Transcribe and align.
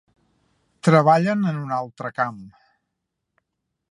Treballen 0.87 1.43
en 1.51 1.59
un 1.67 1.75
altre 1.77 2.13
camp. 2.21 2.41